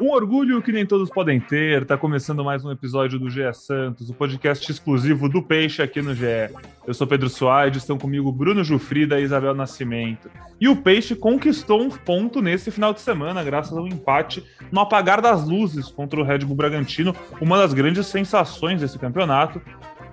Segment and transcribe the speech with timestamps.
[0.00, 4.08] Um orgulho que nem todos podem ter, está começando mais um episódio do GE Santos,
[4.10, 6.50] o podcast exclusivo do Peixe aqui no GE.
[6.86, 10.30] Eu sou Pedro Soares, estão comigo Bruno Jufrida e Isabel Nascimento.
[10.60, 15.20] E o Peixe conquistou um ponto nesse final de semana, graças ao empate no apagar
[15.20, 19.60] das luzes contra o Red Bull Bragantino, uma das grandes sensações desse campeonato.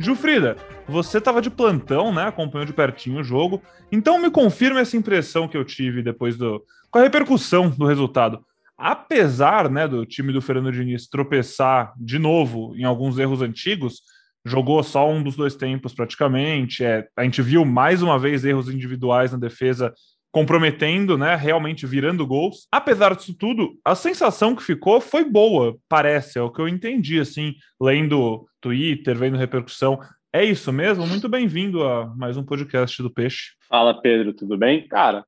[0.05, 0.55] Jufrida,
[0.88, 2.23] você estava de plantão, né?
[2.23, 3.61] Acompanhou de pertinho o jogo.
[3.91, 6.64] Então me confirma essa impressão que eu tive depois do.
[6.89, 8.43] com a repercussão do resultado
[8.82, 14.01] apesar né, do time do Fernando Diniz tropeçar de novo em alguns erros antigos,
[14.43, 16.83] jogou só um dos dois tempos praticamente.
[16.83, 19.93] É, a gente viu mais uma vez erros individuais na defesa
[20.32, 22.68] comprometendo, né, realmente virando gols.
[22.71, 27.20] Apesar disso tudo, a sensação que ficou foi boa, parece, é o que eu entendi,
[27.20, 30.00] assim, lendo Twitter, vendo repercussão.
[30.34, 31.06] É isso mesmo?
[31.06, 33.52] Muito bem-vindo a mais um podcast do Peixe.
[33.67, 34.88] Fala, Pedro, tudo bem?
[34.88, 35.26] Cara,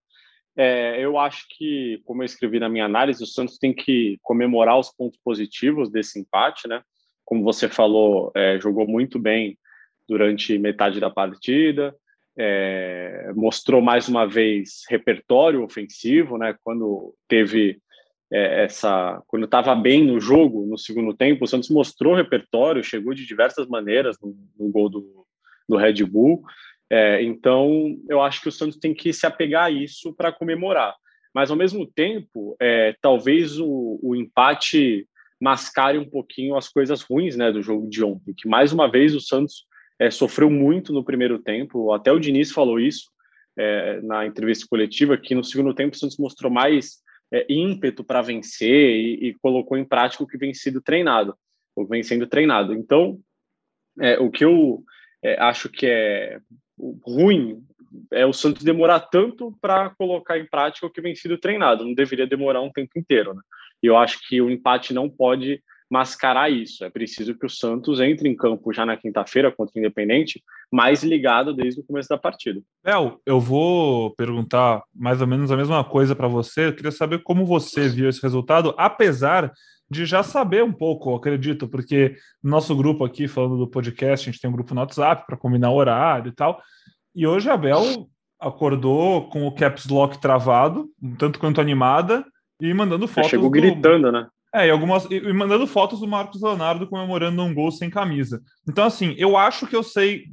[0.55, 4.79] é, eu acho que, como eu escrevi na minha análise, o Santos tem que comemorar
[4.79, 6.81] os pontos positivos desse empate, né?
[7.25, 9.57] Como você falou, é, jogou muito bem
[10.07, 11.93] durante metade da partida,
[12.37, 16.55] é, mostrou mais uma vez repertório ofensivo, né?
[16.63, 17.79] Quando teve
[18.31, 23.13] é, essa, quando estava bem no jogo no segundo tempo, o Santos mostrou repertório, chegou
[23.13, 25.25] de diversas maneiras no, no gol do,
[25.69, 26.43] do Red Bull.
[26.89, 30.95] É, então, eu acho que o Santos tem que se apegar a isso para comemorar.
[31.33, 35.07] Mas, ao mesmo tempo, é, talvez o, o, empate
[35.41, 39.15] mascare um pouquinho as coisas ruins né, do jogo de ontem, que mais uma vez
[39.15, 39.65] o Santos
[40.03, 43.09] é, sofreu muito no primeiro tempo, até o Diniz falou isso
[43.57, 46.97] é, na entrevista coletiva, que no segundo tempo o Santos mostrou mais
[47.31, 51.37] é, ímpeto para vencer e, e, colocou em prática o que vem sido treinado,
[51.73, 52.73] o que vem sendo treinado.
[52.73, 53.17] Então,
[54.01, 54.83] é, o que eu
[55.39, 56.37] acho que é
[57.01, 57.63] ruim
[58.11, 61.85] é o Santos demorar tanto para colocar em prática o que vem sido treinado.
[61.85, 63.33] Não deveria demorar um tempo inteiro.
[63.33, 63.41] Né?
[63.81, 66.83] E eu acho que o empate não pode mascarar isso.
[66.83, 71.03] É preciso que o Santos entre em campo já na quinta-feira contra o Independente, mais
[71.03, 72.59] ligado desde o começo da partida.
[72.83, 76.65] Bel, eu vou perguntar mais ou menos a mesma coisa para você.
[76.65, 79.53] Eu queria saber como você viu esse resultado, apesar
[79.87, 84.31] de já saber um pouco, acredito, porque no nosso grupo aqui, falando do podcast, a
[84.31, 86.59] gente tem um grupo no WhatsApp para combinar horário e tal.
[87.13, 88.09] E hoje a Bel
[88.39, 90.89] acordou com o caps lock travado,
[91.19, 92.25] tanto quanto animada,
[92.59, 93.29] e mandando fotos.
[93.29, 93.51] chegou do...
[93.51, 94.27] gritando, né?
[94.55, 98.39] É, e, algumas, e mandando fotos do Marcos Leonardo comemorando um gol sem camisa.
[98.69, 100.25] Então, assim, eu acho que eu sei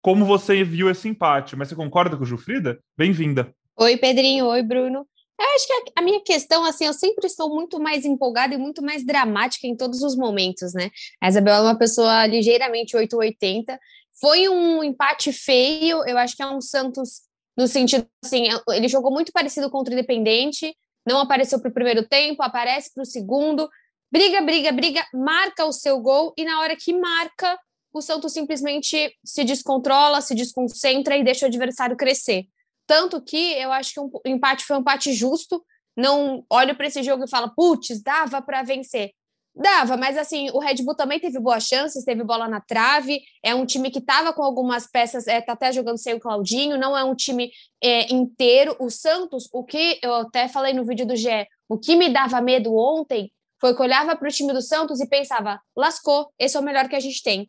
[0.00, 2.78] como você viu esse empate, mas você concorda com o Jufrida?
[2.96, 3.52] Bem-vinda.
[3.76, 4.46] Oi, Pedrinho.
[4.46, 5.04] Oi, Bruno.
[5.38, 8.80] Eu acho que a, minha questão, assim, eu sempre estou muito mais empolgada e muito
[8.80, 10.90] mais dramática em todos os momentos, né?
[11.20, 13.80] A Isabel é uma pessoa ligeiramente 880.
[14.20, 17.22] Foi um empate feio, eu acho que é um Santos
[17.56, 20.74] no sentido, assim, ele jogou muito parecido contra o Independente,
[21.06, 23.68] não apareceu para o primeiro tempo, aparece para o segundo,
[24.10, 27.58] briga, briga, briga, marca o seu gol e na hora que marca,
[27.92, 32.46] o Santos simplesmente se descontrola, se desconcentra e deixa o adversário crescer.
[32.86, 35.64] Tanto que eu acho que o um empate foi um empate justo.
[35.96, 39.12] Não olho para esse jogo e falo, putz, dava para vencer.
[39.56, 43.22] Dava, mas assim, o Red Bull também teve boas chances, teve bola na trave.
[43.40, 46.76] É um time que estava com algumas peças, é, tá até jogando sem o Claudinho,
[46.76, 48.74] não é um time é, inteiro.
[48.80, 52.40] O Santos, o que eu até falei no vídeo do GE, o que me dava
[52.40, 56.56] medo ontem foi que eu olhava para o time do Santos e pensava: lascou, esse
[56.56, 57.48] é o melhor que a gente tem.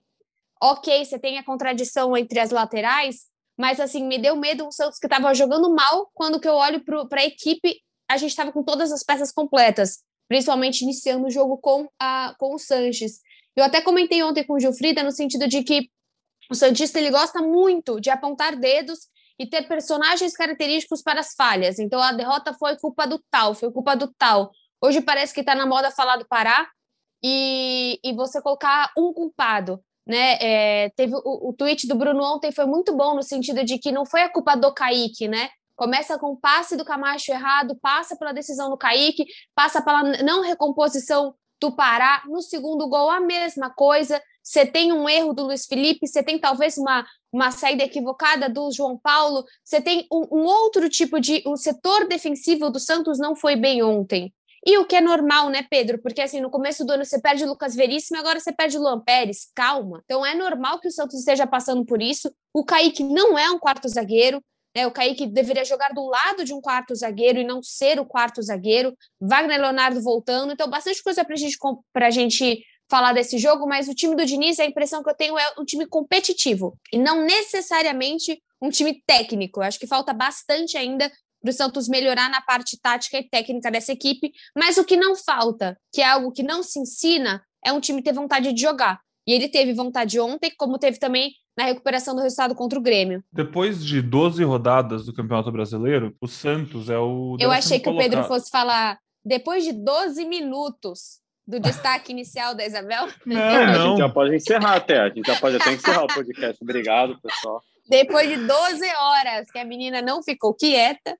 [0.61, 3.25] Ok, você tem a contradição entre as laterais,
[3.57, 6.83] mas assim, me deu medo o Santos que estava jogando mal, quando que eu olho
[6.83, 11.57] para a equipe, a gente estava com todas as peças completas, principalmente iniciando o jogo
[11.57, 13.19] com, a, com o Sanches.
[13.55, 15.89] Eu até comentei ontem com o Gilfrida no sentido de que
[16.49, 19.07] o Santista ele gosta muito de apontar dedos
[19.39, 21.79] e ter personagens característicos para as falhas.
[21.79, 24.51] Então a derrota foi culpa do tal, foi culpa do tal.
[24.81, 26.67] Hoje parece que está na moda falar do Pará
[27.23, 30.37] e, e você colocar um culpado né?
[30.39, 33.91] É, teve o, o tweet do Bruno ontem foi muito bom no sentido de que
[33.91, 35.49] não foi a culpa do Kaique, né?
[35.75, 40.41] Começa com o passe do Camacho errado, passa pela decisão do Kaique, passa pela não
[40.41, 42.23] recomposição do Pará.
[42.27, 44.21] No segundo gol, a mesma coisa.
[44.41, 48.71] Você tem um erro do Luiz Felipe, você tem talvez uma, uma saída equivocada do
[48.71, 51.41] João Paulo, você tem um, um outro tipo de.
[51.45, 54.31] O setor defensivo do Santos não foi bem ontem.
[54.67, 56.01] E o que é normal, né, Pedro?
[56.01, 58.81] Porque assim, no começo do ano você perde o Lucas Veríssimo, agora você perde o
[58.81, 59.47] Luan Pérez.
[59.53, 60.01] Calma.
[60.05, 62.33] Então é normal que o Santos esteja passando por isso.
[62.51, 64.43] O Kaique não é um quarto zagueiro.
[64.75, 64.85] Né?
[64.85, 68.41] O Kaique deveria jogar do lado de um quarto zagueiro e não ser o quarto
[68.41, 68.95] zagueiro.
[69.21, 70.51] Wagner Leonardo voltando.
[70.51, 71.57] Então, bastante coisa para gente,
[71.95, 75.37] a gente falar desse jogo, mas o time do Diniz, a impressão que eu tenho
[75.37, 79.59] é um time competitivo e não necessariamente um time técnico.
[79.59, 81.11] Eu acho que falta bastante ainda
[81.41, 85.15] para o Santos melhorar na parte tática e técnica dessa equipe, mas o que não
[85.15, 88.99] falta, que é algo que não se ensina, é um time ter vontade de jogar.
[89.27, 93.23] E ele teve vontade ontem, como teve também na recuperação do resultado contra o Grêmio.
[93.31, 97.37] Depois de 12 rodadas do Campeonato Brasileiro, o Santos é o.
[97.39, 98.05] Eu achei que colocado.
[98.05, 103.07] o Pedro fosse falar depois de 12 minutos do destaque inicial da Isabel.
[103.25, 103.35] Não,
[103.73, 103.83] não.
[103.83, 104.99] A gente já pode encerrar até.
[104.99, 106.57] A gente já pode até encerrar o podcast.
[106.61, 107.61] Obrigado, pessoal.
[107.87, 111.17] Depois de 12 horas que a menina não ficou quieta.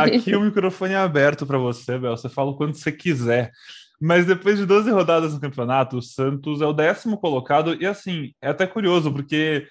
[0.00, 2.16] Aqui o microfone é aberto para você, Bel.
[2.16, 3.52] Você fala o quanto você quiser.
[4.00, 7.74] Mas depois de 12 rodadas no campeonato, o Santos é o décimo colocado.
[7.80, 9.66] E assim, é até curioso, porque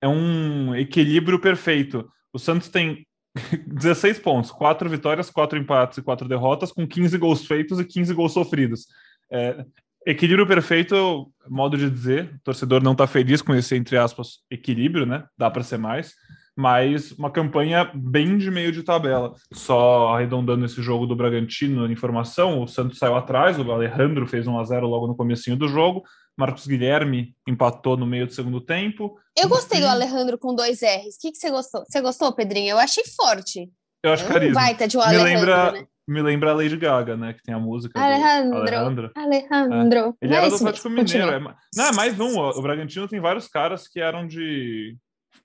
[0.00, 2.08] é um equilíbrio perfeito.
[2.32, 3.04] O Santos tem
[3.66, 8.14] 16 pontos, 4 vitórias, 4 empates e 4 derrotas, com 15 gols feitos e 15
[8.14, 8.86] gols sofridos.
[9.30, 9.64] É,
[10.06, 12.34] equilíbrio perfeito, modo de dizer.
[12.36, 15.24] O torcedor não está feliz com esse, entre aspas, equilíbrio, né?
[15.36, 16.14] Dá para ser mais
[16.56, 19.34] mas uma campanha bem de meio de tabela.
[19.52, 24.58] Só arredondando esse jogo do Bragantino, informação, o Santos saiu atrás, o Alejandro fez 1
[24.58, 26.02] a 0 logo no comecinho do jogo,
[26.36, 29.18] Marcos Guilherme empatou no meio do segundo tempo.
[29.36, 31.16] Eu gostei do Alejandro com dois R's.
[31.16, 31.84] O que, que você gostou?
[31.88, 32.70] Você gostou, Pedrinho?
[32.70, 33.70] Eu achei forte.
[34.02, 34.60] Eu acho carisma.
[34.60, 35.86] Um baita de um me Alejandro, lembra, né?
[36.08, 37.32] Me lembra a Lady Gaga, né?
[37.34, 38.00] Que tem a música.
[38.00, 38.58] Alejandro.
[38.58, 39.10] Alejandro.
[39.14, 40.16] Alejandro.
[40.20, 40.26] É.
[40.26, 41.30] Ele era do Atlético Mineiro.
[41.30, 41.40] É,
[41.76, 42.38] não, é mais um.
[42.38, 44.96] O Bragantino tem vários caras que eram de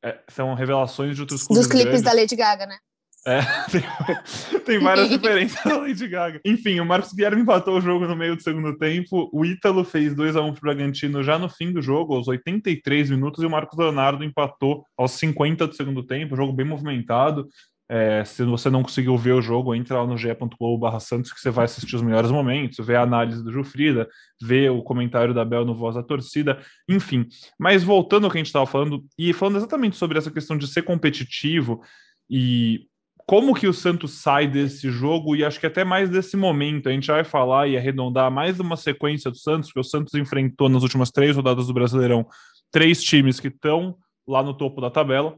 [0.03, 1.47] é, são revelações de outros.
[1.47, 2.01] Dos clipes grandes.
[2.03, 2.77] da Lady Gaga, né?
[3.25, 6.39] É, tem, tem várias referências da Lady Gaga.
[6.45, 9.29] Enfim, o Marcos Guilherme empatou o jogo no meio do segundo tempo.
[9.33, 13.09] O Ítalo fez 2 a 1 pro Bragantino já no fim do jogo, aos 83
[13.09, 16.38] minutos, e o Marcos Leonardo empatou aos 50 do segundo tempo.
[16.38, 17.47] Jogo bem movimentado.
[17.89, 21.50] É, se você não conseguiu ver o jogo, entra lá no ge.globo Santos que você
[21.50, 24.10] vai assistir os melhores momentos, ver a análise do Jufrida,
[24.42, 27.25] ver o comentário da Bel no Voz da Torcida, enfim.
[27.57, 30.68] Mas voltando ao que a gente estava falando, e falando exatamente sobre essa questão de
[30.68, 31.81] ser competitivo
[32.30, 32.88] e
[33.25, 36.94] como que o Santos sai desse jogo, e acho que até mais desse momento, a
[36.94, 40.81] gente vai falar e arredondar mais uma sequência do Santos, que o Santos enfrentou nas
[40.81, 42.25] últimas três rodadas do Brasileirão
[42.72, 43.98] três times que estão
[44.28, 45.38] lá no topo da tabela,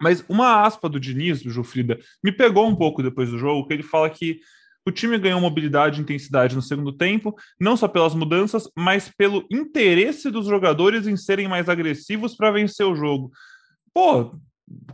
[0.00, 3.74] mas uma aspa do Diniz, do Jufrida, me pegou um pouco depois do jogo, que
[3.74, 4.40] ele fala que
[4.86, 9.44] o time ganhou mobilidade e intensidade no segundo tempo, não só pelas mudanças, mas pelo
[9.50, 13.32] interesse dos jogadores em serem mais agressivos para vencer o jogo.
[13.92, 14.38] Pô,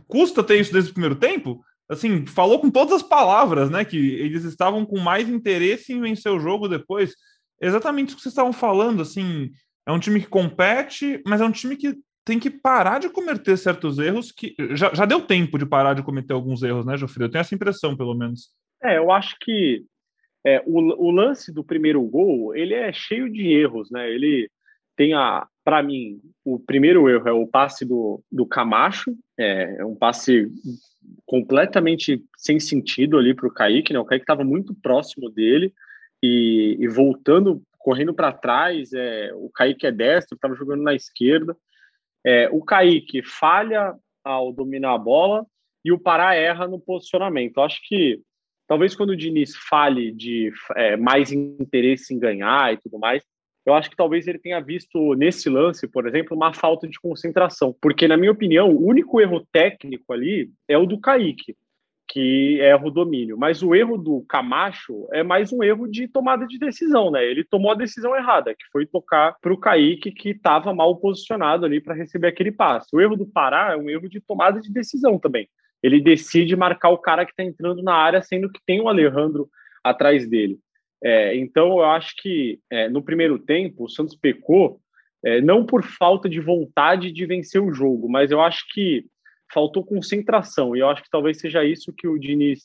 [0.07, 1.63] custa ter isso desde o primeiro tempo?
[1.87, 3.85] Assim, falou com todas as palavras, né?
[3.85, 7.13] Que eles estavam com mais interesse em vencer o jogo depois.
[7.61, 9.51] Exatamente o que vocês estavam falando, assim.
[9.85, 11.95] É um time que compete, mas é um time que
[12.25, 16.03] tem que parar de cometer certos erros que já, já deu tempo de parar de
[16.03, 17.23] cometer alguns erros, né, Jofre?
[17.23, 18.49] Eu tenho essa impressão, pelo menos.
[18.81, 19.85] É, eu acho que
[20.45, 24.09] é, o, o lance do primeiro gol ele é cheio de erros, né?
[24.09, 24.49] Ele
[24.95, 29.85] tem a, para mim, o primeiro erro é o passe do, do Camacho, é, é
[29.85, 30.47] um passe
[31.25, 33.99] completamente sem sentido ali para o Kaique, né?
[33.99, 35.73] O Kaique estava muito próximo dele
[36.21, 41.55] e, e voltando, correndo para trás, é, o Kaique é destro, estava jogando na esquerda.
[42.25, 45.45] É, o Kaique falha ao dominar a bola
[45.83, 47.57] e o Pará erra no posicionamento.
[47.57, 48.21] Eu acho que
[48.67, 53.23] talvez quando o Diniz fale de é, mais interesse em ganhar e tudo mais,
[53.65, 57.75] eu acho que talvez ele tenha visto nesse lance, por exemplo, uma falta de concentração.
[57.81, 61.55] Porque, na minha opinião, o único erro técnico ali é o do Kaique
[62.07, 63.37] que erra o domínio.
[63.37, 67.23] Mas o erro do Camacho é mais um erro de tomada de decisão, né?
[67.23, 71.65] Ele tomou a decisão errada, que foi tocar para o Kaique, que estava mal posicionado
[71.65, 72.87] ali para receber aquele passe.
[72.93, 75.47] O erro do Pará é um erro de tomada de decisão também.
[75.81, 79.49] Ele decide marcar o cara que está entrando na área, sendo que tem o Alejandro
[79.83, 80.57] atrás dele.
[81.03, 84.79] É, então, eu acho que é, no primeiro tempo, o Santos pecou,
[85.23, 89.05] é, não por falta de vontade de vencer o jogo, mas eu acho que
[89.53, 90.75] faltou concentração.
[90.75, 92.61] E eu acho que talvez seja isso que o Diniz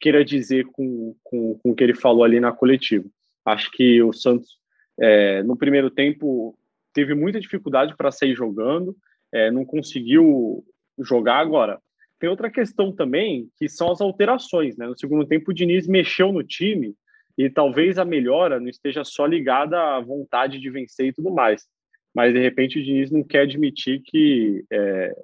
[0.00, 3.08] queira dizer com, com, com o que ele falou ali na coletiva.
[3.44, 4.58] Acho que o Santos,
[5.00, 6.58] é, no primeiro tempo,
[6.92, 8.96] teve muita dificuldade para sair jogando,
[9.32, 10.64] é, não conseguiu
[10.98, 11.38] jogar.
[11.38, 11.80] Agora,
[12.18, 14.76] tem outra questão também, que são as alterações.
[14.76, 14.86] Né?
[14.86, 16.94] No segundo tempo, o Diniz mexeu no time
[17.38, 21.66] e talvez a melhora não esteja só ligada à vontade de vencer e tudo mais.
[22.14, 25.14] Mas, de repente, o Diniz não quer admitir que é,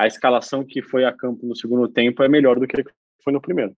[0.00, 2.82] a escalação que foi a campo no segundo tempo é melhor do que
[3.22, 3.76] foi no primeiro.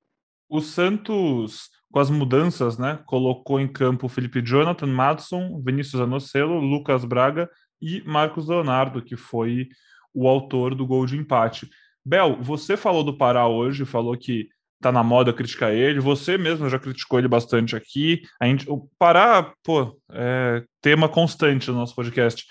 [0.49, 7.05] O Santos, com as mudanças, né, colocou em campo Felipe Jonathan, Madison, Vinícius Anocelo, Lucas
[7.05, 7.51] Braga
[7.81, 9.69] e Marcos Leonardo, que foi
[10.15, 11.69] o autor do gol de empate.
[12.05, 14.49] Bel, você falou do Pará hoje, falou que
[14.81, 15.99] tá na moda criticar ele.
[15.99, 18.23] Você mesmo já criticou ele bastante aqui.
[18.41, 22.45] A gente, o Pará, pô, é tema constante no nosso podcast.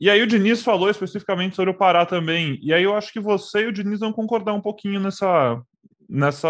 [0.00, 2.58] E aí o Diniz falou especificamente sobre o Pará também.
[2.62, 5.60] E aí eu acho que você e o Diniz vão concordar um pouquinho nessa,
[6.08, 6.48] nessa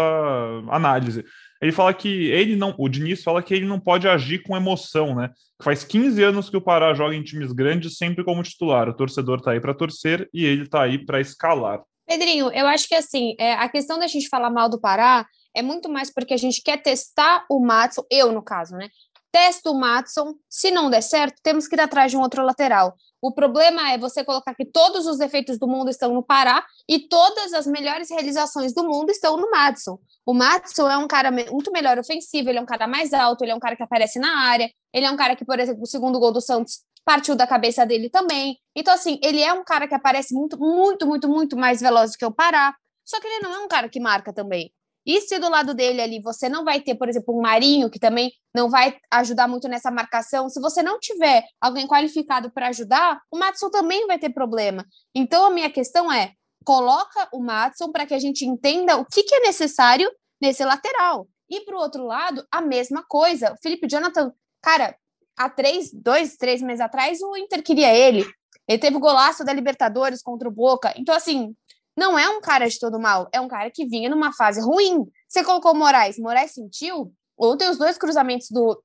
[0.69, 1.25] análise.
[1.61, 5.13] Ele fala que ele não, o Diniz fala que ele não pode agir com emoção,
[5.13, 5.29] né?
[5.61, 8.87] Faz 15 anos que o Pará joga em times grandes sempre como titular.
[8.87, 11.81] O torcedor tá aí para torcer e ele tá aí para escalar.
[12.07, 15.61] Pedrinho, eu acho que assim, é, a questão da gente falar mal do Pará é
[15.61, 18.89] muito mais porque a gente quer testar o Matson, eu no caso, né?
[19.31, 22.95] Testa o Matson, se não der certo, temos que ir atrás de um outro lateral.
[23.21, 27.07] O problema é você colocar que todos os defeitos do mundo estão no Pará e
[27.07, 29.99] todas as melhores realizações do mundo estão no Matson.
[30.25, 33.51] O Matson é um cara muito melhor ofensivo, ele é um cara mais alto, ele
[33.51, 35.87] é um cara que aparece na área, ele é um cara que, por exemplo, o
[35.87, 38.57] segundo gol do Santos partiu da cabeça dele também.
[38.75, 42.17] Então, assim, ele é um cara que aparece muito, muito, muito, muito mais veloz do
[42.17, 42.73] que o Pará.
[43.05, 44.71] Só que ele não é um cara que marca também.
[45.05, 47.99] E se do lado dele ali você não vai ter, por exemplo, um Marinho, que
[47.99, 53.19] também não vai ajudar muito nessa marcação, se você não tiver alguém qualificado para ajudar,
[53.31, 54.85] o Matson também vai ter problema.
[55.15, 59.23] Então, a minha questão é: coloca o Matson para que a gente entenda o que,
[59.23, 60.09] que é necessário
[60.41, 61.27] nesse lateral.
[61.49, 63.53] E para o outro lado, a mesma coisa.
[63.53, 64.31] O Felipe Jonathan,
[64.61, 64.95] cara,
[65.37, 68.25] há três, dois, três meses atrás, o Inter queria ele.
[68.67, 70.93] Ele teve o golaço da Libertadores contra o Boca.
[70.95, 71.53] Então, assim,
[71.95, 75.05] não é um cara de todo mal, é um cara que vinha numa fase ruim.
[75.27, 77.13] Você colocou o Moraes, Moraes sentiu.
[77.37, 78.81] Ontem os dois cruzamentos do,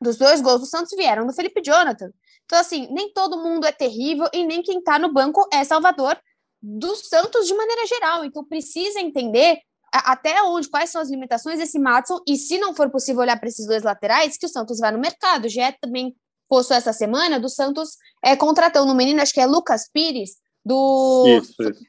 [0.00, 2.10] dos dois gols do Santos vieram do Felipe Jonathan.
[2.44, 6.16] Então, assim, nem todo mundo é terrível e nem quem tá no banco é salvador
[6.62, 8.24] do Santos de maneira geral.
[8.24, 9.58] Então, precisa entender
[9.92, 13.48] até onde, quais são as limitações desse Matson, e se não for possível olhar para
[13.48, 15.48] esses dois laterais, que o Santos vai no mercado.
[15.48, 16.14] Já é também
[16.48, 21.24] postou essa semana do Santos é, contratando um menino, acho que é Lucas Pires, do
[21.28, 21.86] isso, isso.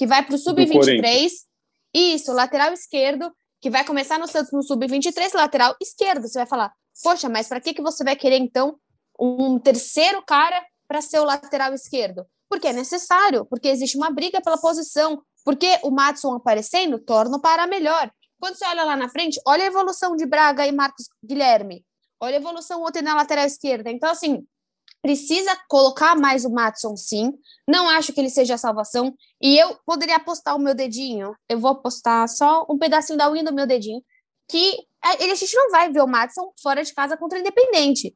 [0.00, 1.28] Que, vai para o Sub-23.
[1.92, 3.30] Isso, lateral esquerdo,
[3.60, 6.26] que vai começar no Santos no Sub-23, lateral esquerdo.
[6.26, 8.78] Você vai falar, poxa, mas para que, que você vai querer, então,
[9.20, 12.24] um terceiro cara para ser o lateral esquerdo?
[12.48, 17.40] Porque é necessário, porque existe uma briga pela posição, porque o Matson aparecendo torna o
[17.42, 18.10] Pará melhor.
[18.40, 21.84] Quando você olha lá na frente, olha a evolução de Braga e Marcos Guilherme.
[22.18, 23.90] Olha a evolução ontem na lateral esquerda.
[23.90, 24.46] Então, assim,
[25.02, 27.32] precisa colocar mais o Matson, sim.
[27.66, 29.14] Não acho que ele seja a salvação.
[29.40, 31.34] E eu poderia apostar o meu dedinho.
[31.48, 34.02] Eu vou apostar só um pedacinho da unha do meu dedinho.
[34.48, 38.14] Que a gente não vai ver o Matson fora de casa contra o Independente.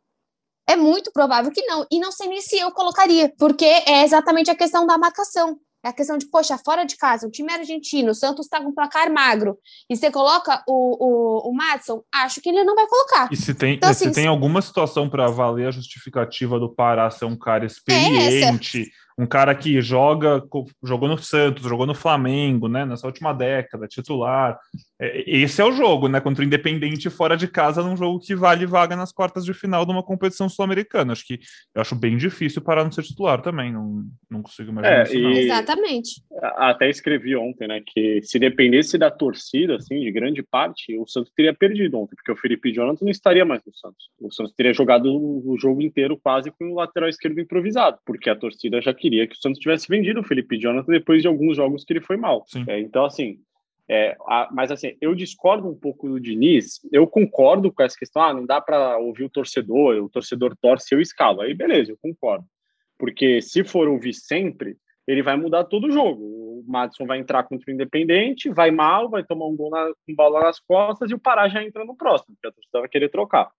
[0.67, 1.87] É muito provável que não.
[1.91, 5.59] E não sei nem se eu colocaria, porque é exatamente a questão da marcação.
[5.85, 8.71] É a questão de, poxa, fora de casa, o time argentino, o Santos está com
[8.71, 9.59] um placar magro,
[9.91, 13.29] e você coloca o, o, o Madison, acho que ele não vai colocar.
[13.31, 17.11] E se tem, então, assim, se tem alguma situação para valer a justificativa do Pará
[17.11, 20.43] ser um cara é experiente, é um cara que joga,
[20.83, 24.59] jogou no Santos, jogou no Flamengo, né, nessa última década, titular.
[25.00, 28.34] É, esse é o jogo, né, contra o Independente fora de casa, num jogo que
[28.34, 31.12] vale vaga nas quartas de final de uma competição sul-americana.
[31.12, 31.40] Acho que
[31.74, 35.20] eu acho bem difícil parar no ser titular também, não, não consigo imaginar é, isso,
[35.20, 35.30] não.
[35.32, 36.22] Exatamente.
[36.56, 41.32] Até escrevi ontem, né, que se dependesse da torcida, assim, de grande parte, o Santos
[41.34, 44.10] teria perdido ontem, porque o Felipe Jonathan não estaria mais no Santos.
[44.20, 48.36] O Santos teria jogado o jogo inteiro quase com o lateral esquerdo improvisado, porque a
[48.36, 51.84] torcida já queria que o Santos tivesse vendido o Felipe Jonathan depois de alguns jogos
[51.84, 52.44] que ele foi mal.
[52.68, 53.38] É, então, assim,
[53.88, 56.81] é, a, mas assim, eu discordo um pouco do Diniz.
[56.91, 58.23] Eu concordo com essa questão.
[58.23, 61.43] Ah, não dá para ouvir o torcedor, o torcedor torce, eu escalo.
[61.43, 62.45] Aí, beleza, eu concordo.
[62.99, 64.76] Porque se for ouvir sempre,
[65.07, 66.23] ele vai mudar todo o jogo.
[66.23, 70.14] O Madison vai entrar contra o Independente, vai mal, vai tomar um gol na, com
[70.14, 73.11] bola nas costas e o Pará já entra no próximo, porque a torcida vai querer
[73.11, 73.50] trocar.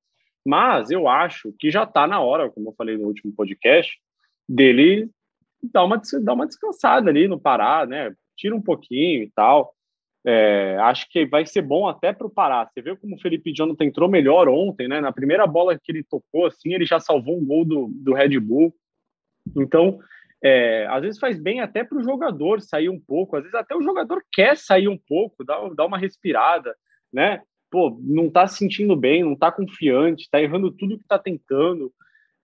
[0.44, 4.00] Mas eu acho que já está na hora, como eu falei no último podcast,
[4.48, 5.10] dele
[5.72, 8.15] dar uma, dar uma descansada ali no Pará, né?
[8.36, 9.75] Tira um pouquinho e tal.
[10.27, 12.65] É, acho que vai ser bom até para o Pará.
[12.65, 15.00] Você viu como o Felipe Jonathan entrou melhor ontem, né?
[15.00, 18.39] Na primeira bola que ele tocou, assim, ele já salvou um gol do, do Red
[18.39, 18.74] Bull.
[19.55, 20.00] Então,
[20.44, 23.36] é, às vezes faz bem até para o jogador sair um pouco.
[23.36, 26.75] Às vezes até o jogador quer sair um pouco, dar, dar uma respirada,
[27.13, 27.41] né?
[27.70, 31.94] Pô, não está se sentindo bem, não está confiante, está errando tudo que está tentando.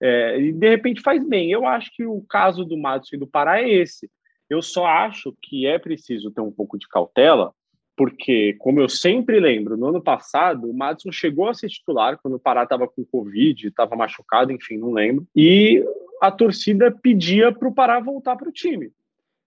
[0.00, 1.50] É, e de repente faz bem.
[1.50, 4.08] Eu acho que o caso do Madison e do Pará é esse.
[4.48, 7.52] Eu só acho que é preciso ter um pouco de cautela,
[8.02, 12.34] porque, como eu sempre lembro, no ano passado, o Madison chegou a ser titular quando
[12.34, 15.24] o Pará estava com Covid, estava machucado, enfim, não lembro.
[15.36, 15.84] E
[16.20, 18.90] a torcida pedia para o Pará voltar para o time.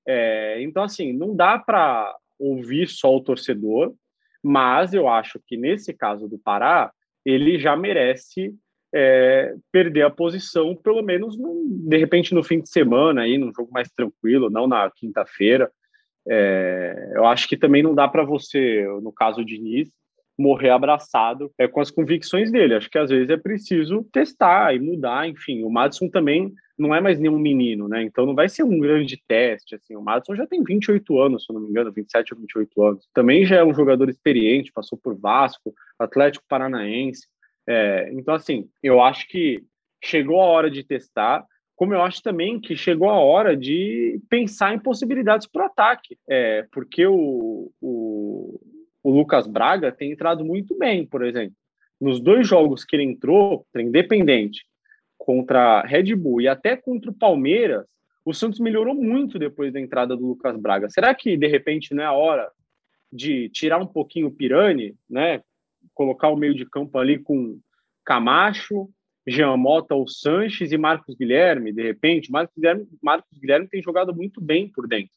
[0.07, 3.93] É, então, assim, não dá para ouvir só o torcedor,
[4.41, 6.93] mas eu acho que nesse caso do Pará,
[7.25, 8.55] ele já merece
[8.93, 13.53] é, perder a posição, pelo menos, no, de repente, no fim de semana, aí, num
[13.53, 15.69] jogo mais tranquilo, não na quinta-feira.
[16.27, 19.89] É, eu acho que também não dá para você, no caso de Diniz,
[20.37, 22.75] morrer abraçado é, com as convicções dele.
[22.75, 25.27] Acho que às vezes é preciso testar e mudar.
[25.27, 28.03] Enfim, o Madison também não é mais nenhum menino, né?
[28.03, 29.75] Então não vai ser um grande teste.
[29.75, 32.83] Assim, o Madison já tem 28 anos, se eu não me engano, 27 ou 28
[32.83, 33.07] anos.
[33.13, 37.27] Também já é um jogador experiente, passou por Vasco, Atlético Paranaense.
[37.67, 39.63] É, então, assim, eu acho que
[40.03, 44.73] chegou a hora de testar como eu acho também que chegou a hora de pensar
[44.73, 48.59] em possibilidades para o ataque, é, porque o, o,
[49.03, 51.55] o, Lucas Braga tem entrado muito bem, por exemplo.
[51.99, 54.65] Nos dois jogos que ele entrou, independente,
[55.17, 57.85] contra Red Bull e até contra o Palmeiras,
[58.23, 60.89] o Santos melhorou muito depois da entrada do Lucas Braga.
[60.89, 62.49] Será que, de repente, não é a hora
[63.11, 65.41] de tirar um pouquinho o Pirani, né?
[65.93, 67.59] colocar o meio de campo ali com
[68.03, 68.89] Camacho,
[69.27, 74.13] Jean Mota ou Sanches e Marcos Guilherme, de repente, Marcos Guilherme, Marcos Guilherme tem jogado
[74.13, 75.15] muito bem por dentro.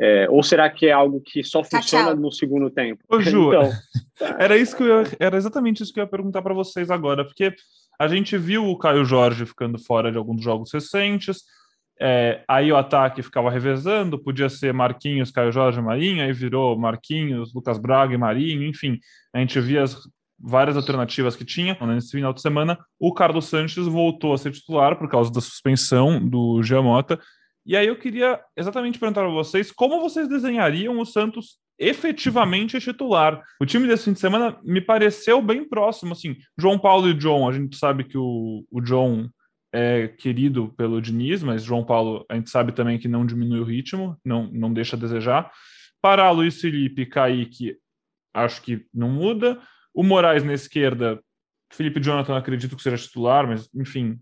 [0.00, 3.02] É, ou será que é algo que só funciona no segundo tempo?
[3.08, 3.70] Ô, Ju, então,
[4.38, 7.52] era isso que eu, era exatamente isso que eu ia perguntar para vocês agora, porque
[7.98, 11.42] a gente viu o Caio Jorge ficando fora de alguns jogos recentes,
[12.00, 17.52] é, aí o ataque ficava revezando, podia ser Marquinhos, Caio Jorge, Marinho, aí virou Marquinhos,
[17.52, 19.00] Lucas Braga e Marinho, enfim,
[19.32, 19.96] a gente via as
[20.38, 21.76] várias alternativas que tinha.
[21.80, 26.24] Nesse final de semana, o Carlos Sanches voltou a ser titular por causa da suspensão
[26.24, 27.18] do Giamota.
[27.66, 33.42] E aí eu queria exatamente perguntar para vocês como vocês desenhariam o Santos efetivamente titular.
[33.60, 37.48] O time desse fim de semana me pareceu bem próximo, assim, João Paulo e John,
[37.48, 39.28] a gente sabe que o, o John
[39.72, 43.64] é querido pelo Diniz, mas João Paulo a gente sabe também que não diminui o
[43.64, 45.52] ritmo, não, não deixa a desejar.
[46.00, 47.76] Para Luiz Felipe Kaique,
[48.34, 49.60] acho que não muda.
[49.98, 51.20] O Moraes na esquerda,
[51.72, 54.16] Felipe Jonathan acredito que seja titular, mas enfim,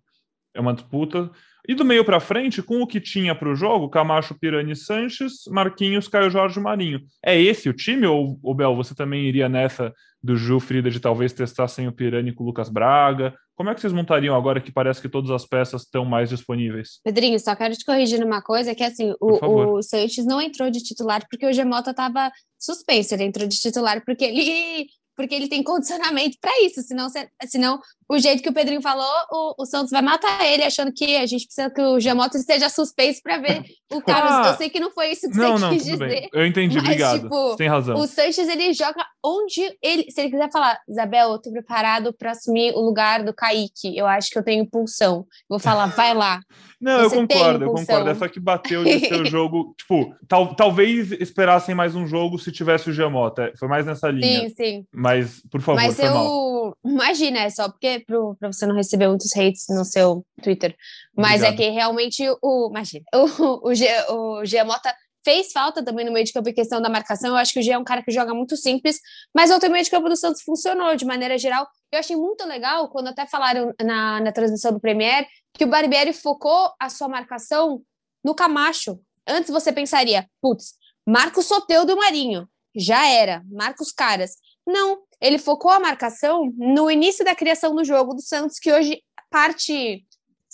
[0.55, 1.31] é uma disputa.
[1.69, 5.43] E do meio para frente, com o que tinha para o jogo, Camacho, Pirani Sanches,
[5.51, 7.03] Marquinhos, Caio Jorge Marinho.
[7.23, 8.07] É esse o time?
[8.07, 9.93] Ou, ou Bel, você também iria nessa
[10.23, 13.35] do Ju Frida de talvez testar sem o Pirani com o Lucas Braga?
[13.55, 17.01] Como é que vocês montariam agora que parece que todas as peças estão mais disponíveis?
[17.05, 20.83] Pedrinho, só quero te corrigir numa coisa, que assim, o, o Sanches não entrou de
[20.83, 25.63] titular porque o Gemota estava suspenso, ele entrou de titular porque ele porque ele tem
[25.63, 27.09] condicionamento para isso, senão,
[27.49, 31.17] senão o jeito que o Pedrinho falou, o, o, Santos vai matar ele, achando que
[31.17, 34.47] a gente precisa que o Giamotto esteja suspenso para ver o Carlos.
[34.47, 36.09] Ah, eu sei que não foi isso que não, você não, quis dizer.
[36.09, 36.29] Bem.
[36.33, 37.23] Eu entendi, mas, obrigado.
[37.23, 37.97] Tipo, tem razão.
[37.97, 40.11] O Sanches, ele joga onde ele.
[40.11, 44.07] Se ele quiser falar, Isabel, eu tô preparado para assumir o lugar do Kaique, eu
[44.07, 45.27] acho que eu tenho pulsão.
[45.49, 46.41] Vou falar, vai lá.
[46.81, 48.11] Não, eu concordo, eu concordo.
[48.11, 49.75] Essa que bateu de seu jogo.
[49.79, 53.41] Tipo, tal, talvez esperassem mais um jogo se tivesse o Giamotto.
[53.41, 54.49] É, foi mais nessa linha.
[54.49, 54.87] Sim, sim.
[54.93, 56.13] Mas, por favor, Mas eu.
[56.13, 56.77] Mal.
[56.85, 60.75] Imagina, é só porque para você não receber muitos hates no seu Twitter.
[61.17, 61.55] Mas é Obrigado.
[61.55, 62.69] é que realmente o.
[62.71, 66.81] Imagina, o, o, G, o Giamota fez falta também no meio de campo em questão
[66.81, 67.31] da marcação.
[67.31, 69.01] Eu acho que o G é um cara que joga muito simples,
[69.35, 71.67] mas o meio de campo do Santos funcionou de maneira geral.
[71.91, 76.13] Eu achei muito legal quando até falaram na, na transmissão do Premier que o Barbieri
[76.13, 77.83] focou a sua marcação
[78.25, 79.01] no Camacho.
[79.27, 84.37] Antes você pensaria, putz, Marcos Soteudo do Marinho, já era, Marcos Caras.
[84.67, 89.03] Não, ele focou a marcação no início da criação do jogo do Santos, que hoje
[89.31, 90.05] parte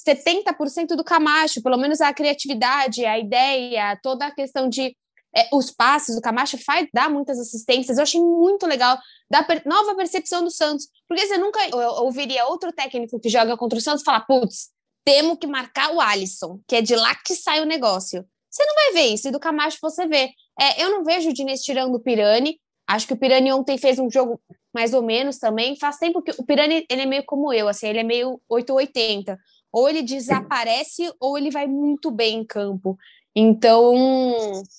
[0.08, 4.96] 70% do Camacho, pelo menos a criatividade, a ideia, toda a questão de
[5.34, 7.96] é, os passes, o Camacho faz dar muitas assistências.
[7.96, 8.98] Eu achei muito legal
[9.30, 11.58] da per nova percepção do Santos, porque você nunca
[12.02, 14.70] ouviria outro técnico que joga contra o Santos falar, putz,
[15.04, 18.24] temos que marcar o Alisson, que é de lá que sai o negócio.
[18.50, 20.30] Você não vai ver isso, e do Camacho você vê.
[20.60, 22.60] É, eu não vejo o Diniz tirando o Pirani,
[22.92, 24.38] Acho que o Pirani ontem fez um jogo
[24.74, 25.76] mais ou menos também.
[25.76, 29.38] Faz tempo que o Pirani ele é meio como eu, assim, ele é meio 880.
[29.72, 32.98] Ou ele desaparece ou ele vai muito bem em campo.
[33.34, 33.94] Então,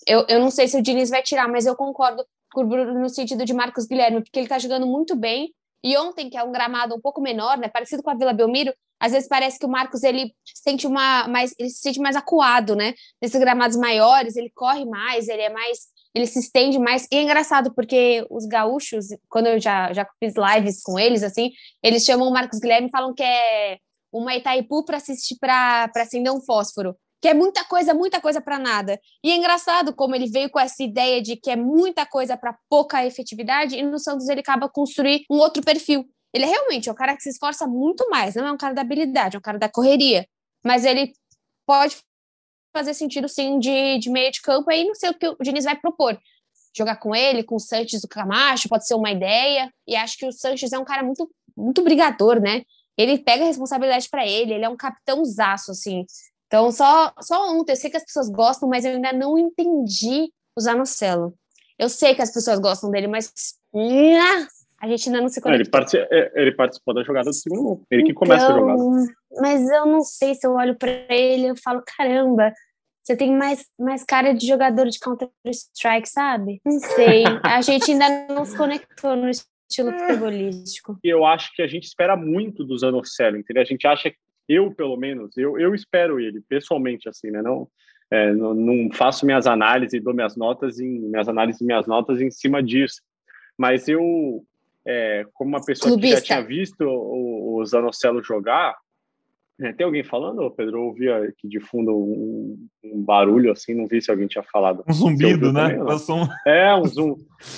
[0.08, 2.24] eu, eu não sei se o Diniz vai tirar, mas eu concordo
[2.54, 5.52] com o Bruno no sentido de Marcos Guilherme, porque ele tá jogando muito bem.
[5.84, 8.72] E ontem, que é um gramado um pouco menor, né, parecido com a Vila Belmiro,
[9.00, 12.76] às vezes parece que o Marcos ele sente uma mais, ele se sente mais acuado,
[12.76, 12.94] né?
[13.20, 17.08] Nesses gramados maiores, ele corre mais, ele é mais ele se estende mais.
[17.12, 21.52] E é engraçado, porque os gaúchos, quando eu já, já fiz lives com eles, assim,
[21.82, 23.78] eles chamam o Marcos Guilherme e falam que é
[24.12, 26.96] uma Itaipu para assistir para acender um fósforo.
[27.20, 29.00] Que é muita coisa, muita coisa para nada.
[29.24, 32.56] E é engraçado como ele veio com essa ideia de que é muita coisa para
[32.70, 36.06] pouca efetividade, e no Santos ele acaba construir um outro perfil.
[36.34, 38.82] Ele é realmente um cara que se esforça muito mais, não é um cara da
[38.82, 40.28] habilidade, é um cara da correria.
[40.66, 41.14] Mas ele
[41.66, 41.98] pode
[42.74, 44.70] fazer sentido, sim, de, de meio de campo.
[44.70, 46.20] Aí não sei o que o Diniz vai propor.
[46.76, 49.72] Jogar com ele, com o Sanches do Camacho, pode ser uma ideia.
[49.88, 52.64] E acho que o Sanches é um cara muito, muito brigador, né?
[52.98, 56.06] Ele pega a responsabilidade para ele, ele é um capitãozaço, assim.
[56.48, 60.32] Então, só, só ontem, eu sei que as pessoas gostam, mas eu ainda não entendi
[60.56, 61.34] o Zanocelo.
[61.78, 63.32] Eu sei que as pessoas gostam dele, mas
[64.84, 65.62] a gente ainda não se conectou.
[65.62, 67.82] Ele, participou, é, ele participou da jogada do segundo gol.
[67.90, 68.84] Ele que então, começa a jogada.
[69.40, 72.52] Mas eu não sei se eu olho para ele eu falo, caramba,
[73.02, 76.60] você tem mais, mais cara de jogador de Counter-Strike, sabe?
[76.66, 77.24] Não sei.
[77.44, 80.00] A gente ainda não se conectou no estilo é.
[80.00, 81.00] futebolístico.
[81.02, 83.64] E eu acho que a gente espera muito do Zanocelo, entendeu?
[83.64, 84.14] A gente acha,
[84.50, 87.42] eu pelo menos, eu, eu espero ele, pessoalmente, assim, né?
[87.42, 87.70] Não,
[88.12, 91.88] é, não, não, faço minhas análises e dou minhas notas em minhas análises e minhas
[91.88, 93.02] notas em cima disso.
[93.58, 94.44] Mas eu,
[94.86, 96.22] é, como uma pessoa Clubista.
[96.22, 98.76] que já tinha visto o, o Zanocelo jogar,
[99.62, 100.78] é, tem alguém falando, Pedro?
[100.78, 104.84] Eu ouvi aqui de fundo um, um, barulho assim, não vi se alguém tinha falado.
[104.88, 105.70] Um zumbido, né?
[105.70, 105.84] Também,
[106.46, 107.16] É, um zoom.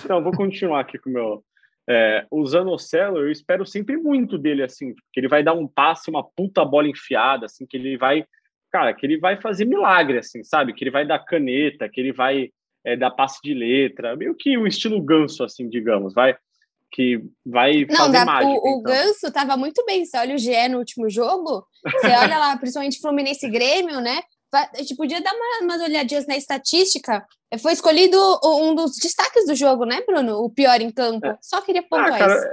[0.07, 1.43] Não, vou continuar aqui com o meu.
[1.88, 6.09] É, o Zanocelo, eu espero sempre muito dele, assim, que ele vai dar um passe,
[6.09, 8.25] uma puta bola enfiada, assim, que ele vai,
[8.71, 10.73] cara, que ele vai fazer milagre, assim, sabe?
[10.73, 12.49] Que ele vai dar caneta, que ele vai
[12.83, 16.35] é, dar passe de letra, meio que o estilo ganso, assim, digamos, vai
[16.91, 18.51] que vai não, fazer dá, mágica.
[18.51, 18.71] O, então.
[18.71, 20.05] o Ganso estava muito bem.
[20.05, 24.21] Você olha o GE no último jogo, você olha lá, principalmente Fluminense e Grêmio, né?
[24.53, 27.25] A gente podia dar uma, umas olhadinhas na estatística.
[27.59, 30.37] Foi escolhido um dos destaques do jogo, né, Bruno?
[30.37, 31.25] O pior em campo.
[31.25, 31.37] É.
[31.41, 32.47] Só queria pontuar ah, cara, isso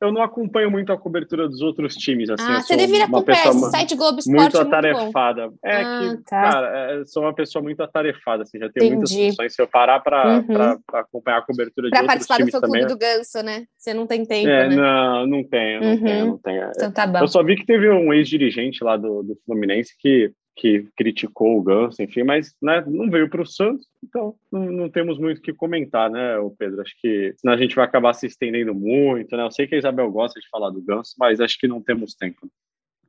[0.00, 2.30] eu não acompanho muito a cobertura dos outros times.
[2.30, 4.40] Assim, ah, você deveria acompanhar esse site Globo Esporte.
[4.40, 5.42] Muito atarefada.
[5.46, 6.42] Muito é ah, que, tá.
[6.42, 9.14] cara, é, sou uma pessoa muito atarefada, assim, já tenho Entendi.
[9.14, 9.54] muitas funções.
[9.54, 10.78] Se eu parar para uhum.
[10.92, 12.40] acompanhar a cobertura pra de outros times também...
[12.40, 13.64] Para participar do fã-clube do Ganso, né?
[13.76, 14.76] Você não tem tempo, é, né?
[14.76, 16.02] Não, não tenho, não uhum.
[16.02, 16.70] tenho, não tenho.
[16.74, 17.18] Então tá bom.
[17.18, 21.62] Eu só vi que teve um ex-dirigente lá do, do Fluminense que que criticou o
[21.62, 25.42] Ganso, enfim, mas né, não veio para o Santos, então não, não, temos muito o
[25.42, 26.82] que comentar, né, o Pedro?
[26.82, 29.44] Acho que senão a gente vai acabar se estendendo muito, né?
[29.44, 32.14] Eu sei que a Isabel gosta de falar do Ganso, mas acho que não temos
[32.14, 32.50] tempo.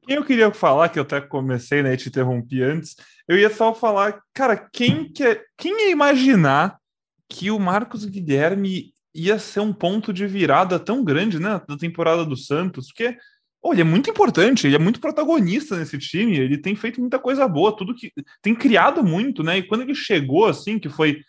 [0.08, 2.96] Eu queria falar, que eu até comecei, né, te interrompi antes,
[3.28, 6.80] eu ia só falar, cara, quem, que, é, quem ia imaginar
[7.30, 12.26] que o Marcos Guilherme ia ser um ponto de virada tão grande, né, da temporada
[12.26, 13.18] do Santos, porque
[13.64, 17.20] Oh, ele é muito importante, ele é muito protagonista nesse time, ele tem feito muita
[17.20, 19.60] coisa boa, tudo que tem criado muito, né?
[19.60, 21.22] E quando ele chegou, assim, que foi.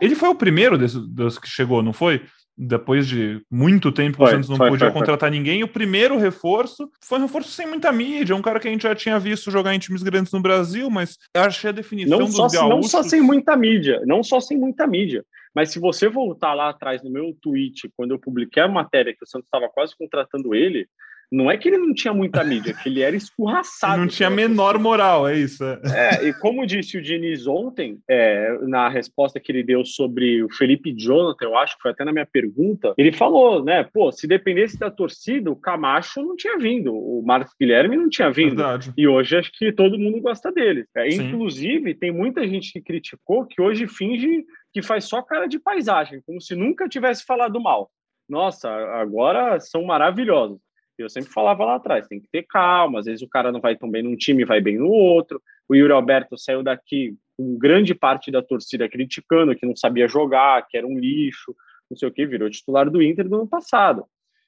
[0.00, 2.22] Ele foi o primeiro desses, dos que chegou, não foi?
[2.56, 5.38] Depois de muito tempo que o Santos não foi, podia foi, contratar foi.
[5.38, 8.82] ninguém, o primeiro reforço foi um reforço sem muita mídia, um cara que a gente
[8.82, 12.26] já tinha visto jogar em times grandes no Brasil, mas eu achei a definição não
[12.26, 12.68] dos só, gaúchos...
[12.68, 16.68] Não só sem muita mídia, não só sem muita mídia, mas se você voltar lá
[16.68, 20.54] atrás no meu tweet, quando eu publiquei a matéria que o Santos estava quase contratando
[20.54, 20.88] ele,
[21.30, 24.00] não é que ele não tinha muita mídia, que ele era escorraçado.
[24.00, 25.62] Não tinha menor moral, é isso.
[25.64, 25.80] É.
[25.94, 30.52] é, e como disse o Diniz ontem, é, na resposta que ele deu sobre o
[30.52, 34.26] Felipe Jonathan, eu acho que foi até na minha pergunta, ele falou, né, pô, se
[34.26, 38.56] dependesse da torcida, o Camacho não tinha vindo, o Marcos Guilherme não tinha vindo.
[38.56, 38.92] Verdade.
[38.96, 40.86] E hoje acho que todo mundo gosta dele.
[40.96, 45.58] É, inclusive, tem muita gente que criticou que hoje finge que faz só cara de
[45.58, 47.90] paisagem, como se nunca tivesse falado mal.
[48.28, 50.58] Nossa, agora são maravilhosos.
[50.98, 53.76] Eu sempre falava lá atrás, tem que ter calma, às vezes o cara não vai
[53.76, 55.40] tão bem num time, vai bem no outro.
[55.68, 60.66] O Yuri Alberto saiu daqui com grande parte da torcida criticando que não sabia jogar,
[60.66, 61.54] que era um lixo,
[61.88, 64.04] não sei o que, virou titular do Inter do ano passado.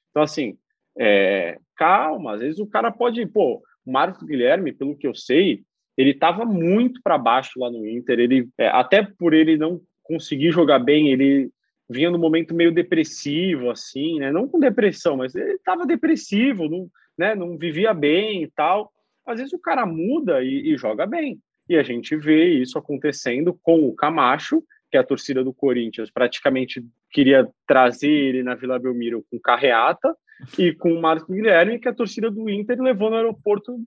[0.09, 0.57] Então, assim,
[0.97, 5.63] é, calma, às vezes o cara pode, pô, o Marcos Guilherme, pelo que eu sei,
[5.97, 10.51] ele estava muito para baixo lá no Inter, ele, é, até por ele não conseguir
[10.51, 11.49] jogar bem, ele
[11.91, 14.31] vinha num momento meio depressivo, assim, né?
[14.31, 17.35] Não com depressão, mas ele estava depressivo, não, né?
[17.35, 18.91] não vivia bem e tal.
[19.25, 21.39] Às vezes o cara muda e, e, joga bem.
[21.69, 26.83] E a gente vê isso acontecendo com o Camacho, que a torcida do Corinthians praticamente
[27.11, 30.13] queria trazer ele na Vila Belmiro com carreata,
[30.57, 33.79] e com o Marcos Guilherme, que a torcida do Inter levou no aeroporto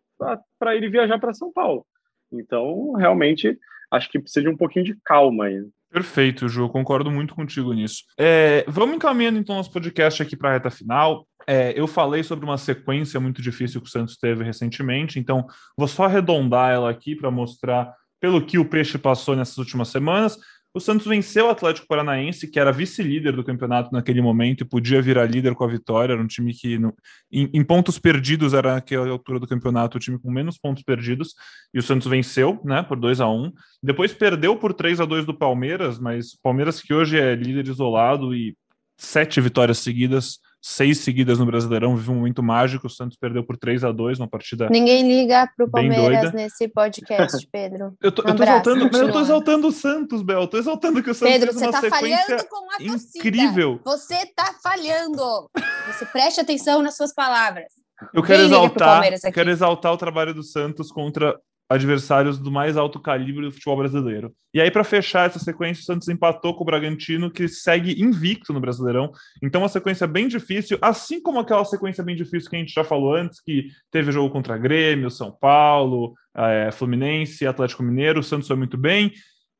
[0.58, 1.84] para ele viajar para São Paulo.
[2.32, 3.58] Então, realmente,
[3.90, 5.64] acho que precisa de um pouquinho de calma aí.
[5.94, 8.02] Perfeito, Ju, concordo muito contigo nisso.
[8.18, 11.24] É, vamos encaminhando então nosso podcast aqui para a reta final.
[11.46, 15.46] É, eu falei sobre uma sequência muito difícil que o Santos teve recentemente, então
[15.78, 20.36] vou só arredondar ela aqui para mostrar pelo que o Peixe passou nessas últimas semanas.
[20.76, 25.00] O Santos venceu o Atlético Paranaense, que era vice-líder do campeonato naquele momento e podia
[25.00, 26.14] virar líder com a vitória.
[26.14, 26.92] Era um time que, no,
[27.30, 31.36] em, em, pontos perdidos, era naquela altura do campeonato o time com menos pontos perdidos.
[31.72, 35.24] E o Santos venceu, né, por 2 a 1 Depois perdeu por 3 a 2
[35.24, 38.56] do Palmeiras, mas Palmeiras, que hoje é líder isolado e
[38.98, 42.86] sete vitórias seguidas seis seguidas no Brasileirão, vive um momento mágico.
[42.86, 44.70] O Santos perdeu por 3 a 2 uma partida.
[44.70, 47.94] Ninguém liga pro Palmeiras nesse podcast, Pedro.
[48.02, 50.40] eu, tô, um eu, tô exaltando, eu tô exaltando o Santos, Bel.
[50.40, 53.80] Eu tô exaltando que o Santos Pedro, fez uma você tá falhando com a incrível.
[53.84, 55.50] Você tá falhando.
[55.88, 57.66] Você preste atenção nas suas palavras.
[58.14, 59.02] Eu quero exaltar,
[59.34, 64.32] quero exaltar o trabalho do Santos contra adversários do mais alto calibre do futebol brasileiro.
[64.52, 68.52] E aí, para fechar essa sequência, o Santos empatou com o Bragantino, que segue invicto
[68.52, 69.10] no Brasileirão.
[69.42, 72.84] Então, uma sequência bem difícil, assim como aquela sequência bem difícil que a gente já
[72.84, 78.20] falou antes, que teve jogo contra Grêmio, São Paulo, é, Fluminense, Atlético Mineiro.
[78.20, 79.12] O Santos foi muito bem.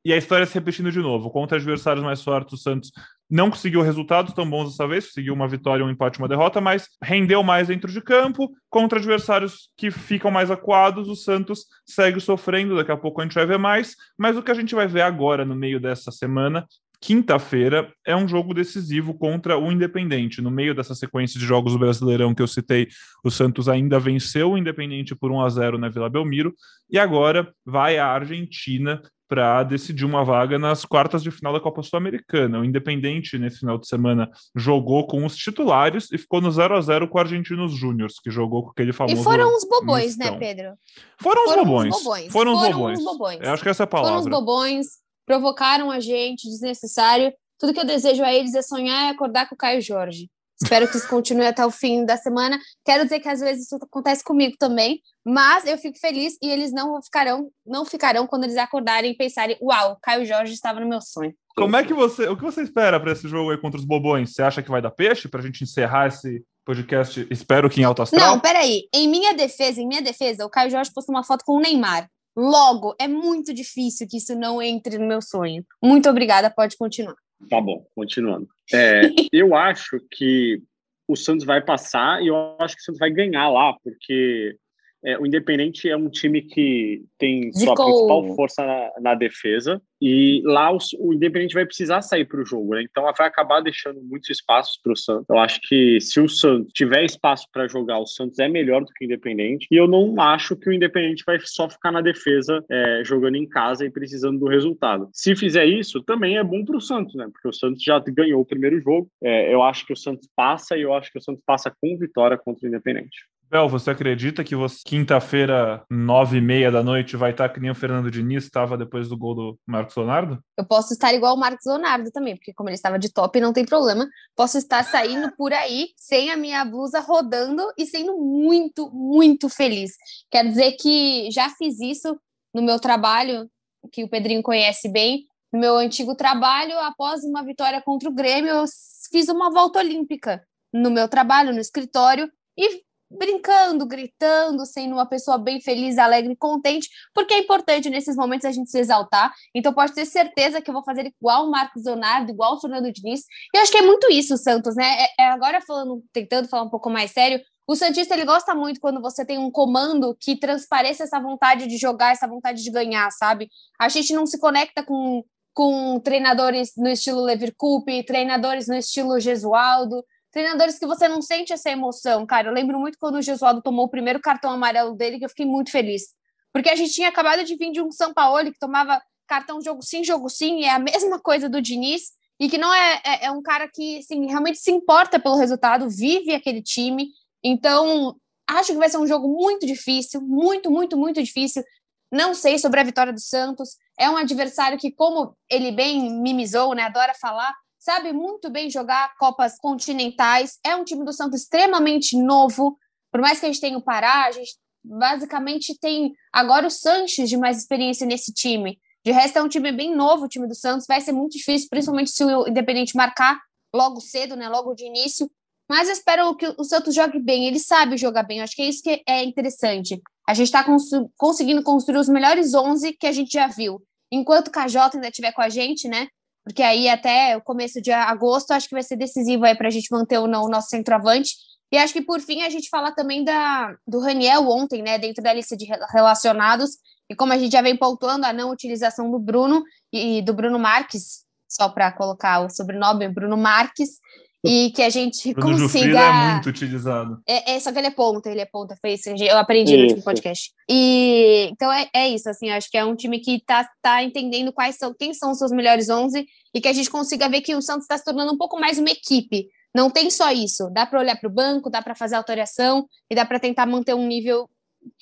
[0.05, 1.31] E a história se repetindo de novo.
[1.31, 2.93] Contra adversários mais fortes, o Santos
[3.35, 6.89] não conseguiu resultados tão bons dessa vez, conseguiu uma vitória, um empate, uma derrota, mas
[7.03, 8.49] rendeu mais dentro de campo.
[8.71, 12.77] Contra adversários que ficam mais acuados, o Santos segue sofrendo.
[12.77, 13.97] Daqui a pouco a gente vai ver mais.
[14.17, 16.65] Mas o que a gente vai ver agora, no meio dessa semana,
[17.01, 20.41] quinta-feira é um jogo decisivo contra o Independente.
[20.41, 22.87] No meio dessa sequência de jogos do Brasileirão que eu citei,
[23.25, 26.55] o Santos ainda venceu o Independente por 1 a 0 na Vila Belmiro
[26.89, 31.83] e agora vai à Argentina para decidir uma vaga nas quartas de final da Copa
[31.83, 32.61] Sul-Americana.
[32.61, 36.81] O Independente, nesse final de semana, jogou com os titulares e ficou no 0 a
[36.81, 39.21] 0 com o Argentinos Júniors, que jogou com aquele famoso.
[39.21, 40.41] E foram os bobões, né, mistão.
[40.41, 40.75] né, Pedro?
[41.21, 41.97] Foram, os bobões.
[41.97, 42.33] bobões.
[42.33, 43.05] Foram, os bobões.
[43.05, 43.41] bobões.
[43.41, 44.13] Eu acho que essa é a palavra.
[44.13, 44.87] Foram os bobões,
[45.27, 47.33] provocaram a gente, desnecessário.
[47.59, 50.29] Tudo que eu desejo a eles é sonhar e acordar com o Caio Jorge.
[50.65, 52.59] Espero que isso continue até o fim da semana.
[52.85, 56.73] Quero dizer que às vezes isso acontece comigo também, mas eu fico feliz e eles
[56.73, 61.01] não ficarão, não ficarão quando eles acordarem e pensarem: "Uau, Caio Jorge estava no meu
[61.01, 61.35] sonho".
[61.57, 64.33] Como é que você, o que você espera para esse jogo aí contra os Bobões?
[64.33, 67.27] Você acha que vai dar peixe para a gente encerrar esse podcast?
[67.31, 68.29] Espero que em alto astral.
[68.29, 68.89] Não, peraí.
[68.93, 72.09] Em minha defesa, em minha defesa, o Caio Jorge postou uma foto com o Neymar.
[72.37, 75.65] Logo, é muito difícil que isso não entre no meu sonho.
[75.81, 77.15] Muito obrigada, pode continuar.
[77.49, 78.49] Tá bom, continuando.
[78.73, 80.63] É, eu acho que
[81.07, 84.57] o Santos vai passar e eu acho que o Santos vai ganhar lá, porque
[85.05, 90.43] é, o Independente é um time que tem sua principal força na, na defesa e
[90.45, 92.83] lá o, o Independente vai precisar sair para o jogo, né?
[92.83, 95.25] Então vai acabar deixando muitos espaços para o Santos.
[95.31, 98.93] Eu acho que se o Santos tiver espaço para jogar, o Santos é melhor do
[98.93, 99.67] que o Independente.
[99.71, 103.49] E eu não acho que o Independente vai só ficar na defesa é, jogando em
[103.49, 105.09] casa e precisando do resultado.
[105.13, 107.27] Se fizer isso, também é bom para o Santos, né?
[107.33, 109.09] Porque o Santos já ganhou o primeiro jogo.
[109.23, 111.97] É, eu acho que o Santos passa e eu acho que o Santos passa com
[111.97, 113.17] vitória contra o Independente.
[113.55, 117.71] Bel, você acredita que você, quinta-feira, nove e meia da noite, vai estar que nem
[117.71, 120.43] o Fernando Diniz estava depois do gol do Marcos Leonardo?
[120.59, 123.53] Eu posso estar igual o Marcos Leonardo também, porque como ele estava de top, não
[123.53, 124.09] tem problema.
[124.35, 129.93] Posso estar saindo por aí sem a minha blusa rodando e sendo muito, muito feliz.
[130.33, 132.19] Quer dizer que já fiz isso
[132.53, 133.49] no meu trabalho,
[133.93, 135.29] que o Pedrinho conhece bem.
[135.53, 138.65] No meu antigo trabalho, após uma vitória contra o Grêmio, eu
[139.13, 142.83] fiz uma volta olímpica no meu trabalho, no escritório, e
[143.17, 148.53] brincando, gritando, sendo uma pessoa bem feliz, alegre, contente, porque é importante nesses momentos a
[148.53, 149.33] gente se exaltar.
[149.55, 152.93] Então pode ter certeza que eu vou fazer igual o Marcos Leonardo, igual o Fernando
[152.93, 153.21] Diniz.
[153.55, 154.85] E eu acho que é muito isso, Santos, né?
[155.19, 158.79] É, é, agora falando, tentando falar um pouco mais sério, o Santista ele gosta muito
[158.79, 163.11] quando você tem um comando que transpareça essa vontade de jogar, essa vontade de ganhar,
[163.11, 163.49] sabe?
[163.79, 165.25] A gente não se conecta com,
[165.55, 171.53] com treinadores no estilo Levir Coupe, treinadores no estilo Gesualdo, treinadores que você não sente
[171.53, 172.49] essa emoção, cara.
[172.49, 175.47] Eu lembro muito quando o Gesualdo tomou o primeiro cartão amarelo dele, que eu fiquei
[175.47, 176.09] muito feliz.
[176.53, 179.81] Porque a gente tinha acabado de vir de um São Paulo que tomava cartão jogo
[179.81, 183.31] sim, jogo sim, é a mesma coisa do Diniz, e que não é, é, é
[183.31, 187.11] um cara que assim, realmente se importa pelo resultado, vive aquele time.
[187.43, 188.17] Então,
[188.49, 191.63] acho que vai ser um jogo muito difícil, muito, muito, muito difícil.
[192.11, 193.77] Não sei sobre a vitória do Santos.
[193.97, 199.15] É um adversário que, como ele bem mimizou, né, adora falar, sabe muito bem jogar
[199.19, 200.59] Copas continentais.
[200.65, 202.79] É um time do Santos extremamente novo.
[203.13, 207.29] Por mais que a gente tenha o Pará, a gente basicamente tem agora o Sanches
[207.29, 208.81] de mais experiência nesse time.
[209.05, 210.87] De resto, é um time bem novo, o time do Santos.
[210.89, 213.39] Vai ser muito difícil, principalmente se o Independente marcar
[213.75, 214.49] logo cedo, né?
[214.49, 215.31] Logo de início.
[215.69, 217.47] Mas eu espero que o Santos jogue bem.
[217.47, 218.39] Ele sabe jogar bem.
[218.39, 220.01] Eu acho que é isso que é interessante.
[220.27, 223.83] A gente está cons conseguindo construir os melhores 11 que a gente já viu.
[224.11, 226.09] Enquanto o KJ ainda estiver com a gente, né?
[226.45, 229.71] Porque aí até o começo de agosto acho que vai ser decisivo aí para a
[229.71, 231.35] gente manter o, o nosso centroavante.
[231.73, 235.23] E acho que por fim a gente fala também da, do Raniel ontem, né, dentro
[235.23, 236.73] da lista de relacionados,
[237.11, 240.59] e como a gente já vem pontuando a não utilização do Bruno e do Bruno
[240.59, 243.99] Marques, só para colocar o sobrenome, Bruno Marques,
[244.45, 245.99] e que a gente Bruno consiga.
[245.99, 247.19] é muito utilizado.
[247.27, 249.09] É, é, só que ele é ponta, ele é ponta, foi isso.
[249.09, 249.79] Eu aprendi isso.
[249.79, 250.53] no último podcast.
[250.69, 254.53] E então é, é isso, assim, acho que é um time que tá, tá entendendo
[254.53, 257.55] quais são, quem são os seus melhores 11 e que a gente consiga ver que
[257.55, 259.49] o Santos está se tornando um pouco mais uma equipe.
[259.75, 263.15] Não tem só isso, dá para olhar para o banco, dá para fazer alteração e
[263.15, 264.49] dá para tentar manter um nível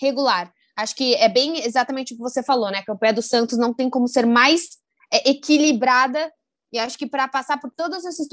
[0.00, 0.50] regular.
[0.76, 2.78] Acho que é bem exatamente o que você falou, né?
[2.78, 4.62] A campanha do Santos não tem como ser mais
[5.12, 6.32] é, equilibrada
[6.72, 8.26] e acho que para passar por todos esses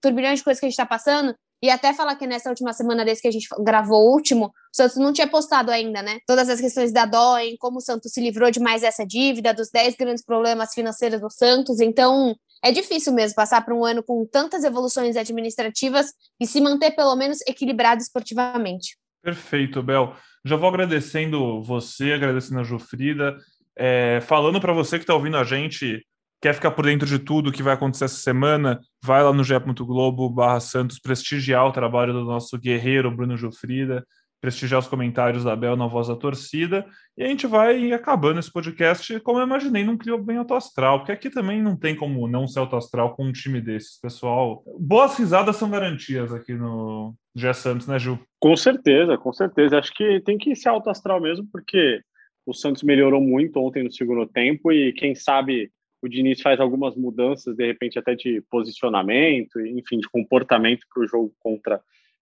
[0.00, 3.06] turbilhões de coisas que a gente está passando, E até falar que nessa última semana,
[3.06, 6.18] desde que a gente gravou o último, o Santos não tinha postado ainda, né?
[6.26, 9.54] Todas as questões da dó, em como o Santos se livrou de mais essa dívida,
[9.54, 11.80] dos 10 grandes problemas financeiros do Santos.
[11.80, 16.90] Então, é difícil mesmo passar por um ano com tantas evoluções administrativas e se manter
[16.90, 18.98] pelo menos equilibrado esportivamente.
[19.22, 20.14] Perfeito, Bel.
[20.44, 23.38] Já vou agradecendo você, agradecendo a Jufrida,
[23.74, 26.04] é, falando para você que está ouvindo a gente,
[26.44, 30.28] quer ficar por dentro de tudo que vai acontecer essa semana, vai lá no ge.globo
[30.28, 34.04] barra Santos prestigiar o trabalho do nosso guerreiro Bruno Jufrida
[34.42, 36.84] prestigiar os comentários da Bel na voz da torcida.
[37.16, 41.12] E a gente vai acabando esse podcast, como eu imaginei, num clima bem autoastral, porque
[41.12, 44.62] aqui também não tem como não ser autoastral com um time desses, pessoal.
[44.78, 48.18] Boas risadas são garantias aqui no Gé Santos, né, Ju?
[48.38, 49.78] Com certeza, com certeza.
[49.78, 52.02] Acho que tem que ser autoastral mesmo, porque
[52.44, 55.72] o Santos melhorou muito ontem no segundo tempo e quem sabe
[56.04, 61.06] o Diniz faz algumas mudanças, de repente até de posicionamento, enfim, de comportamento para o
[61.06, 61.80] jogo contra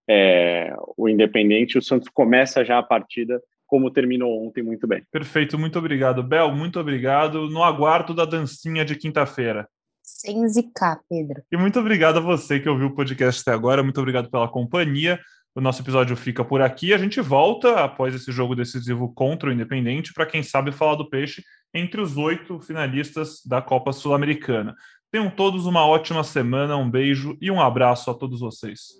[0.09, 1.77] é, o Independente.
[1.77, 5.03] O Santos começa já a partida como terminou ontem muito bem.
[5.11, 7.49] Perfeito, muito obrigado, Bel, muito obrigado.
[7.49, 9.67] No aguardo da dancinha de quinta-feira.
[10.01, 11.41] Sem zicar, Pedro.
[11.51, 15.19] E muito obrigado a você que ouviu o podcast até agora, muito obrigado pela companhia.
[15.55, 16.93] O nosso episódio fica por aqui.
[16.93, 21.09] A gente volta após esse jogo decisivo contra o Independente para quem sabe falar do
[21.09, 24.75] Peixe entre os oito finalistas da Copa Sul-Americana.
[25.11, 28.93] Tenham todos uma ótima semana, um beijo e um abraço a todos vocês.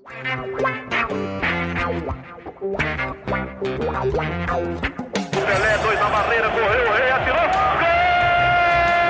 [5.46, 7.42] Pelé, dois na barreira, correu, o rei atirou.
[7.42, 7.94] Gol!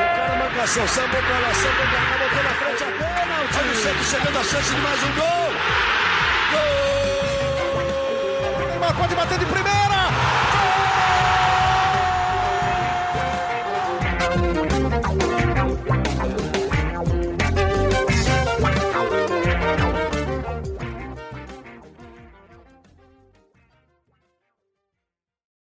[0.03, 3.35] O cara marcação, sambou pra lá, sambou pra cá, botou na frente a bola.
[3.43, 5.51] O time sempre chegando a chance de mais um gol.
[8.59, 8.67] Gol!
[8.67, 9.92] Neymar pode bater de primeira.